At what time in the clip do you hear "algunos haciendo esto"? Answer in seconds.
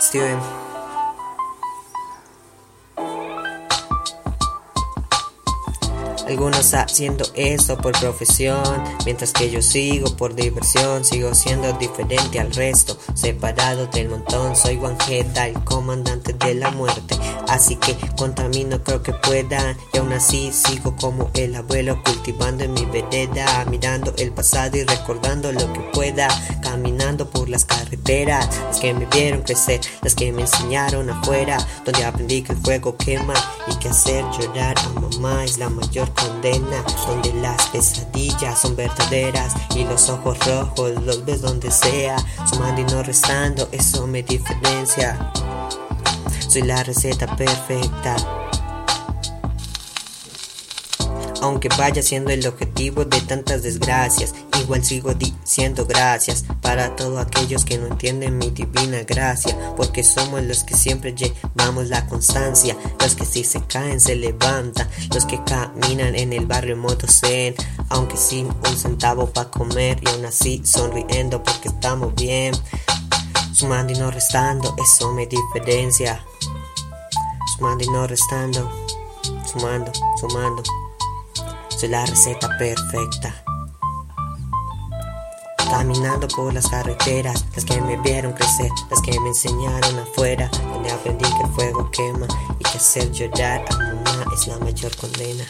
6.28-7.76